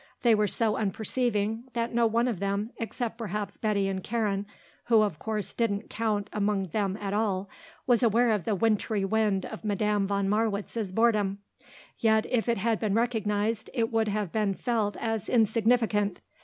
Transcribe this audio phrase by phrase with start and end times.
[0.23, 4.47] They were so unperceiving that no one of them, except perhaps Betty and Karen
[4.85, 7.47] who of course didn't count among them at all
[7.85, 11.37] was aware of the wintry wind of Madame von Marwitz's boredom;
[11.99, 16.19] yet if it had been recognised it would have been felt as insignificant.